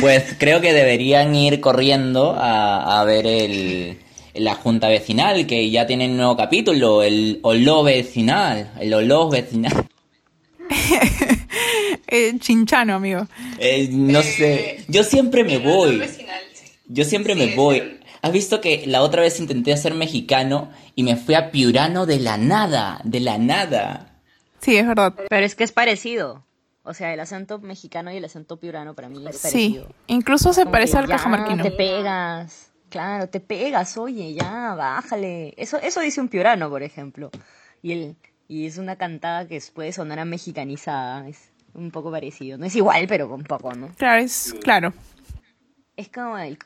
[0.00, 3.98] pues creo que deberían ir corriendo a, a ver el,
[4.34, 9.86] la junta vecinal, que ya tiene un nuevo capítulo, el Oló vecinal, el Oló vecinal.
[12.06, 13.26] Eh, chinchano, amigo.
[13.58, 16.00] Eh, no sé, yo siempre me voy.
[16.86, 17.98] Yo siempre me voy.
[18.22, 22.20] ¿Has visto que la otra vez intenté hacer mexicano y me fui a piurano de
[22.20, 23.00] la nada?
[23.04, 24.20] De la nada.
[24.60, 25.14] Sí, es verdad.
[25.28, 26.44] Pero es que es parecido.
[26.84, 29.88] O sea, el acento mexicano y el acento piurano para mí es Sí, parecido.
[30.06, 31.62] incluso se Como parece al cajamarquino.
[31.62, 32.70] Te pegas.
[32.90, 35.54] Claro, te pegas, oye, ya, bájale.
[35.56, 37.30] Eso, eso dice un piurano, por ejemplo.
[37.82, 38.16] Y el,
[38.46, 41.26] y es una cantada que puede sonar a mexicanizada.
[41.26, 42.56] Es un poco parecido.
[42.58, 43.88] No es igual, pero un poco, ¿no?
[43.96, 44.92] Claro, es claro.
[45.96, 46.58] Es como el.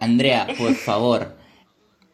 [0.00, 1.34] Andrea, por favor,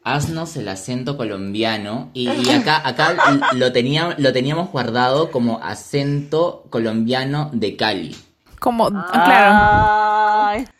[0.05, 2.11] haznos el acento colombiano.
[2.15, 3.17] Y, y acá, acá
[3.55, 8.17] lo, tenía, lo teníamos guardado como acento colombiano de Cali.
[8.59, 9.51] Como, claro.
[9.55, 10.67] Ay.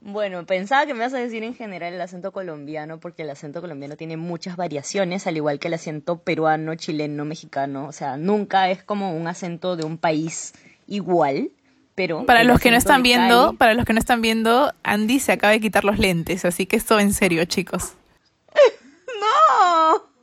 [0.00, 3.60] Bueno, pensaba que me ibas a decir en general el acento colombiano, porque el acento
[3.60, 7.88] colombiano tiene muchas variaciones, al igual que el acento peruano, chileno, mexicano.
[7.88, 10.54] O sea, nunca es como un acento de un país
[10.86, 11.50] igual,
[11.96, 12.24] pero...
[12.24, 15.32] Para los que no están viendo, Cali- para los que no están viendo, Andy se
[15.32, 17.94] acaba de quitar los lentes, así que esto en serio, chicos.
[19.20, 20.16] ¡No!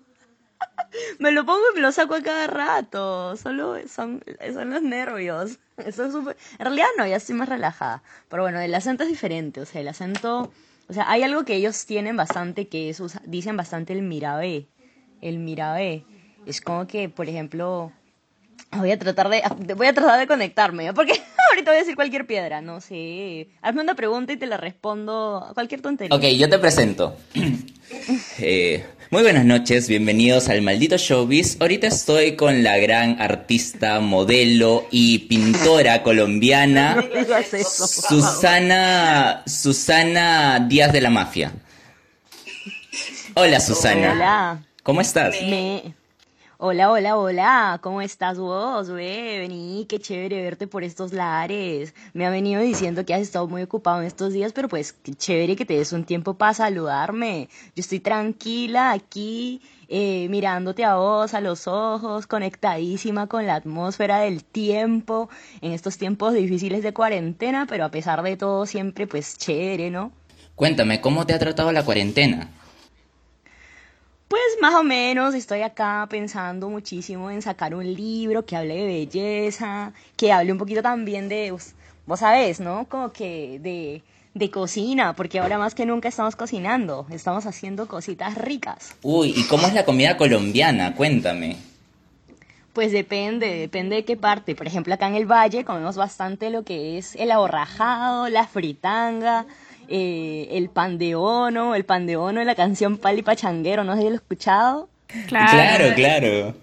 [1.20, 3.36] Me lo pongo y me lo saco a cada rato.
[3.36, 5.60] Solo son, los nervios.
[5.78, 8.04] Eso es súper- En realidad no, ya estoy más relajada.
[8.30, 9.62] Pero bueno, el acento es diferente.
[9.62, 10.52] O sea, el acento...
[10.90, 13.02] O sea, hay algo que ellos tienen bastante que es...
[13.26, 14.68] Dicen bastante el mirabé.
[15.22, 16.06] El mirabé.
[16.46, 17.92] Es como que, por ejemplo...
[18.72, 19.44] Voy a tratar de...
[19.76, 20.86] Voy a tratar de conectarme.
[20.86, 20.94] ¿ya?
[20.94, 21.14] Porque
[21.50, 22.62] ahorita voy a decir cualquier piedra.
[22.62, 23.50] No sé.
[23.62, 25.46] Hazme una pregunta y te la respondo.
[25.50, 26.16] a Cualquier tontería.
[26.16, 27.18] Ok, yo te presento.
[28.40, 31.58] Eh, muy buenas noches, bienvenidos al Maldito Showbiz.
[31.62, 37.86] Ahorita estoy con la gran artista, modelo y pintora colombiana No digas eso.
[37.86, 41.52] Susana Susana Díaz de la Mafia.
[43.36, 44.14] Hola Susana.
[44.14, 44.66] Hola.
[44.82, 45.36] ¿Cómo estás?
[45.42, 45.94] Me...
[46.66, 49.38] Hola, hola, hola, ¿cómo estás vos, güey?
[49.40, 51.94] Vení, qué chévere verte por estos lares.
[52.14, 55.14] Me ha venido diciendo que has estado muy ocupado en estos días, pero pues qué
[55.14, 57.50] chévere que te des un tiempo para saludarme.
[57.76, 64.20] Yo estoy tranquila aquí, eh, mirándote a vos, a los ojos, conectadísima con la atmósfera
[64.20, 69.38] del tiempo, en estos tiempos difíciles de cuarentena, pero a pesar de todo siempre pues
[69.38, 70.14] chévere, ¿no?
[70.56, 72.52] Cuéntame, ¿cómo te ha tratado la cuarentena?
[74.34, 78.88] Pues más o menos estoy acá pensando muchísimo en sacar un libro que hable de
[78.88, 81.74] belleza, que hable un poquito también de, vos,
[82.08, 82.88] vos sabés, ¿no?
[82.90, 84.02] Como que de,
[84.34, 88.96] de cocina, porque ahora más que nunca estamos cocinando, estamos haciendo cositas ricas.
[89.04, 90.96] Uy, ¿y cómo es la comida colombiana?
[90.96, 91.58] Cuéntame.
[92.74, 94.56] Pues depende, depende de qué parte.
[94.56, 99.46] Por ejemplo, acá en el Valle comemos bastante lo que es el aborrajado, la fritanga,
[99.88, 102.16] eh, el pan de ono, el pan de
[102.46, 104.90] la canción Pali Pachanguero, no sé si lo he escuchado.
[105.28, 105.52] Claro.
[105.52, 106.54] Claro, claro.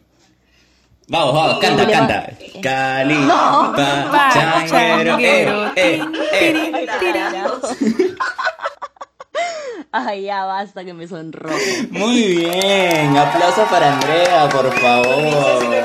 [1.09, 2.31] Vamos, vamos, canta, va- canta.
[2.63, 3.73] Cali, No.
[3.75, 4.31] pa,
[4.69, 5.19] changuero,
[5.77, 6.03] eh, eh,
[6.33, 6.87] eh.
[7.01, 8.15] Tiri.
[9.93, 11.57] Ay, ya basta que me sonrojo.
[11.91, 15.85] Muy bien, aplauso para Andrea, por favor.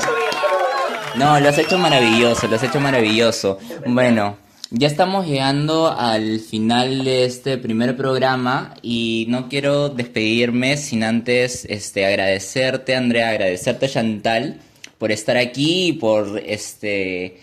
[1.15, 3.58] No, lo has hecho maravilloso, lo has hecho maravilloso.
[3.88, 4.38] Bueno,
[4.78, 11.66] ya estamos llegando al final de este primer programa y no quiero despedirme sin antes
[11.70, 14.60] este agradecerte, Andrea, agradecerte Chantal
[14.98, 17.40] por estar aquí y por este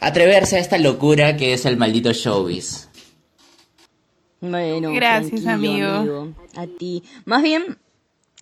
[0.00, 2.88] atreverse a esta locura que es el maldito showbiz.
[4.40, 6.32] Bueno, Gracias, amigo.
[6.56, 7.02] A ti.
[7.26, 7.78] Más bien,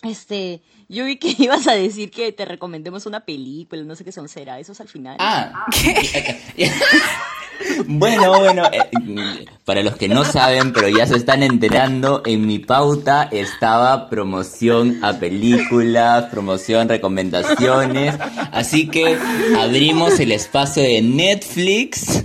[0.03, 4.13] este, yo vi que ibas a decir que te recomendemos una película, no sé qué
[4.13, 5.17] son, será, eso es al final.
[5.19, 5.67] Ah,
[7.87, 12.59] bueno, bueno, eh, para los que no saben, pero ya se están enterando, en mi
[12.59, 18.15] pauta estaba promoción a películas, promoción, recomendaciones,
[18.53, 19.17] así que
[19.59, 22.23] abrimos el espacio de Netflix.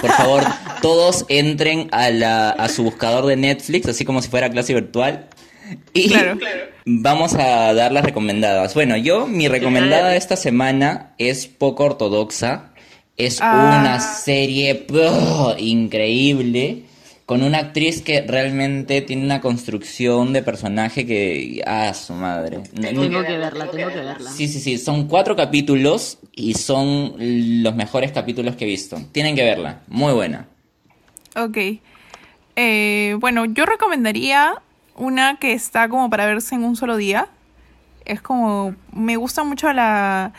[0.00, 0.42] Por favor,
[0.80, 5.26] todos entren a, la, a su buscador de Netflix, así como si fuera clase virtual.
[5.92, 6.38] Y Claro.
[6.86, 8.72] vamos a dar las recomendadas.
[8.72, 12.70] Bueno, yo, mi recomendada de esta semana es poco ortodoxa.
[13.18, 13.80] Es Ah.
[13.80, 14.86] una serie
[15.58, 16.84] increíble
[17.26, 21.62] con una actriz que realmente tiene una construcción de personaje que...
[21.66, 22.60] ¡Ah, su madre!
[22.72, 24.30] No- Tengo que verla, tengo que verla.
[24.30, 24.78] Sí, sí, sí.
[24.78, 27.14] Son cuatro capítulos y son
[27.62, 28.96] los mejores capítulos que he visto.
[29.12, 29.80] Tienen que verla.
[29.88, 30.46] Muy buena.
[31.36, 31.58] Ok.
[32.56, 34.54] Eh, bueno, yo recomendaría
[34.96, 37.28] una que está como para verse en un solo día.
[38.06, 38.74] Es como.
[38.92, 40.32] Me gusta mucho la,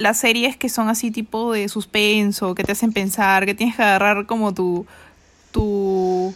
[0.00, 3.82] las series que son así tipo de suspenso, que te hacen pensar, que tienes que
[3.82, 4.86] agarrar como tu.
[5.52, 6.34] tu.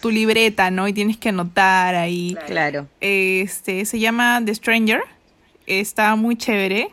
[0.00, 0.86] tu libreta, ¿no?
[0.86, 2.36] Y tienes que anotar ahí.
[2.46, 2.86] Claro.
[3.00, 5.02] Este, se llama The Stranger.
[5.66, 6.90] Está muy chévere.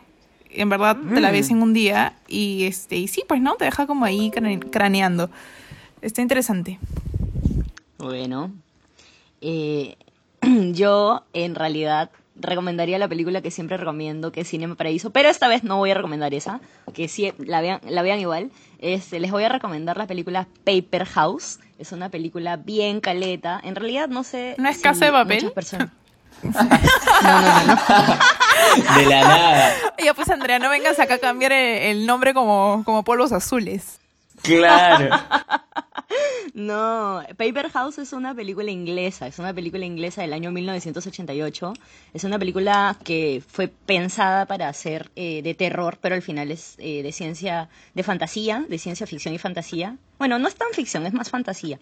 [0.50, 2.14] En verdad te la ves en un día.
[2.26, 5.30] Y este, y sí, pues no, te deja como ahí crane- craneando.
[6.02, 6.78] Está interesante.
[7.98, 8.52] Bueno,
[9.40, 9.96] eh,
[10.72, 15.48] yo en realidad recomendaría la película que siempre recomiendo, que es Cinema Paraíso, pero esta
[15.48, 16.60] vez no voy a recomendar esa,
[16.94, 18.50] que sí la vean, la vean igual.
[18.78, 21.58] Este, les voy a recomendar la película Paper House.
[21.78, 23.60] Es una película bien caleta.
[23.62, 24.54] En realidad no sé.
[24.58, 25.52] ¿No es si Casa de Papel?
[25.52, 25.90] personas-
[26.42, 28.96] No, no, no, no.
[28.96, 29.72] De la nada.
[30.04, 33.98] Ya pues Andrea, no vengas acá a cambiar el, el nombre como, como polvos azules.
[34.42, 35.16] Claro.
[36.54, 41.72] No, Paper House es una película inglesa, es una película inglesa del año 1988.
[42.14, 46.74] Es una película que fue pensada para ser eh, de terror, pero al final es
[46.78, 49.98] eh, de ciencia, de fantasía, de ciencia ficción y fantasía.
[50.18, 51.78] Bueno, no es tan ficción, es más fantasía.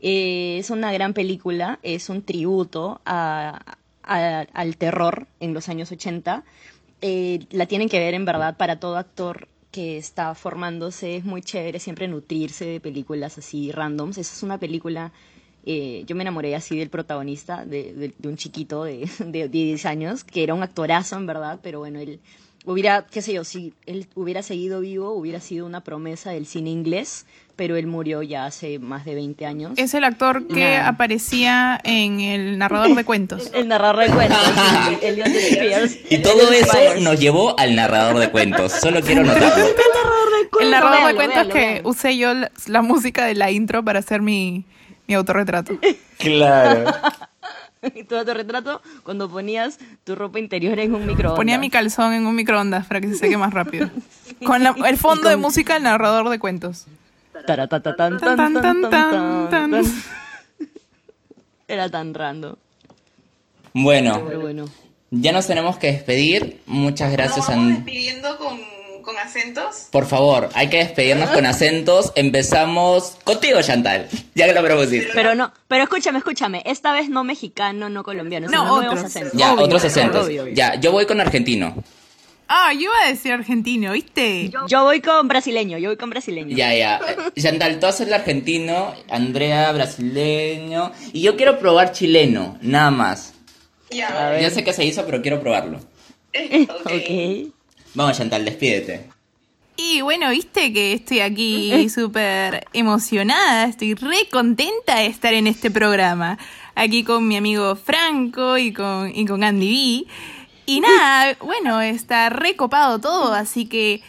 [0.00, 6.44] Eh, es una gran película, es un tributo al terror en los años 80.
[7.06, 11.16] Eh, la tienen que ver en verdad para todo actor que está formándose.
[11.16, 14.18] Es muy chévere siempre nutrirse de películas así randoms.
[14.18, 15.12] Esa es una película.
[15.66, 19.86] eh, yo me enamoré así del protagonista, de, de- de un chiquito de, de 10
[19.86, 22.20] años, que era un actorazo en verdad, pero bueno, él
[22.64, 26.70] hubiera, qué sé yo, si él hubiera seguido vivo, hubiera sido una promesa del cine
[26.70, 29.72] inglés, pero él murió ya hace más de 20 años.
[29.76, 30.88] Es el actor que Nada.
[30.88, 33.50] aparecía en el narrador de cuentos.
[33.54, 34.38] El narrador de cuentos,
[34.88, 35.98] sí, Elliot Spears.
[36.10, 38.72] Y todo eso nos llevó al narrador de cuentos.
[38.72, 39.66] Solo quiero notarlo.
[40.60, 44.22] El narrador de cuentos que usé yo la, la música de la intro para hacer
[44.22, 44.64] mi,
[45.06, 45.78] mi autorretrato.
[46.18, 46.92] Claro.
[47.94, 51.36] Y todo tu retrato cuando ponías tu ropa interior en un microondas.
[51.36, 53.90] Ponía mi calzón en un microondas para que se seque más rápido.
[54.46, 56.86] Con la- el fondo de música del narrador de cuentos.
[61.68, 62.54] Era tan random.
[63.72, 64.66] Bueno, bueno.
[65.10, 66.60] ya nos tenemos que despedir.
[66.66, 68.60] Muchas gracias, Nos vamos An- despidiendo con, con
[69.24, 69.88] acentos.
[69.90, 72.12] Por favor, hay que despedirnos con acentos.
[72.14, 74.08] Empezamos contigo, Chantal.
[74.34, 75.10] Ya que lo propusiste.
[75.14, 76.62] Pero no, pero escúchame, escúchame.
[76.66, 79.04] Esta vez no mexicano, no colombiano, No, sino nuevos otros.
[79.04, 79.32] acentos.
[79.38, 80.26] Ya, Obvio, otros acentos.
[80.26, 80.54] obvio, obvio.
[80.54, 81.74] Ya, yo voy con argentino.
[82.46, 84.50] Ah, yo iba a decir argentino, ¿viste?
[84.68, 86.54] Yo voy con brasileño, yo voy con brasileño.
[86.54, 87.00] Ya, ya.
[87.40, 90.92] Chantal, tú haces el argentino, Andrea brasileño.
[91.14, 93.32] Y yo quiero probar chileno, nada más.
[93.90, 94.08] Ya.
[94.08, 94.42] A ver.
[94.42, 95.78] Ya sé que se hizo, pero quiero probarlo.
[96.34, 96.68] Ok.
[96.84, 97.52] Ok.
[97.94, 99.08] Vamos, Chantal, despídete.
[99.76, 105.70] Y bueno, viste que estoy aquí súper emocionada, estoy re contenta de estar en este
[105.70, 106.38] programa.
[106.76, 110.12] Aquí con mi amigo Franco y con, y con Andy B.
[110.66, 114.00] Y nada, bueno, está recopado todo, así que,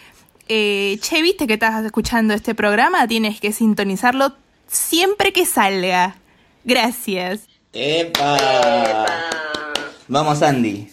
[0.48, 4.34] eh, che, viste que estás escuchando este programa, tienes que sintonizarlo
[4.68, 6.16] siempre que salga.
[6.64, 7.48] Gracias.
[7.74, 9.06] ¡Epa!
[10.08, 10.88] Vamos, Andy.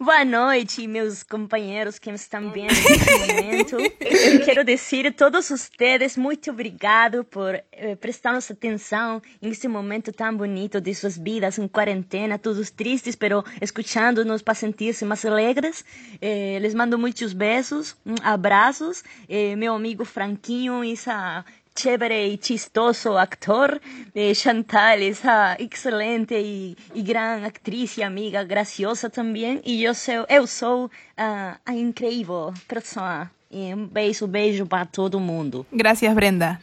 [0.00, 3.76] Boa noite, meus companheiros que me estão vendo nesse momento.
[3.98, 10.12] Eu quero dizer a todos vocês muito obrigado por eh, prestar nossa atenção nesse momento
[10.12, 15.84] tão bonito de suas vidas em quarentena, todos tristes, pero escutando-nos para sentir-se mais alegres.
[16.20, 19.02] Eh, les mando muitos beijos, abraços.
[19.28, 21.44] Eh, meu amigo Franquinho, essa
[21.78, 23.80] chévere y chistoso actor,
[24.14, 30.24] eh, Chantal, esa excelente y, y gran actriz y amiga, graciosa también, y yo soy,
[30.28, 33.30] eu sou ah, a incrível persona.
[33.50, 35.64] E um beijo, beijo para todo mundo.
[35.72, 36.60] Gracias, Brenda.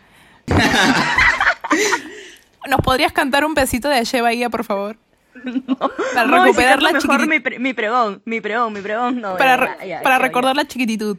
[2.70, 4.98] ¿Nos podrías cantar un pesito de Aye Bahía, por favor?
[6.14, 9.38] Para No, recuperar la mejor mi, pre- mi pregón, mi pregón, mi pregón, no.
[9.38, 11.18] Para, ya, ya, para ya, recordar la chiquititud.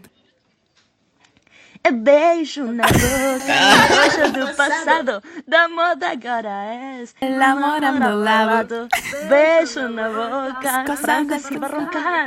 [1.92, 3.54] Beijo na boca,
[3.88, 8.88] coisa do passado, da moda agora es El amor amolado.
[9.28, 11.80] Beijo na boca, Cosas Franco de Silva pasado.
[11.80, 12.26] Roncal.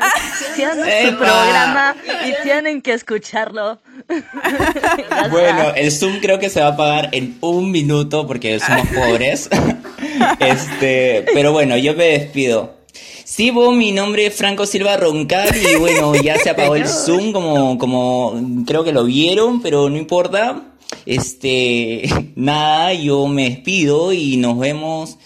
[0.55, 1.95] Tiene su programa
[2.25, 3.79] y tienen que escucharlo.
[5.29, 9.49] Bueno, el Zoom creo que se va a pagar en un minuto porque somos pobres.
[10.39, 12.78] Este, pero bueno, yo me despido.
[13.29, 17.31] Sí, vos, mi nombre es Franco Silva Roncal y bueno, ya se apagó el Zoom
[17.31, 18.33] como, como
[18.65, 20.73] creo que lo vieron, pero no importa.
[21.05, 25.19] Este, nada, yo me despido y nos vemos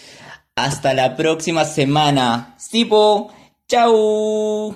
[0.53, 2.55] hasta la próxima semana.
[2.59, 3.31] Sipo,
[3.69, 4.75] chau.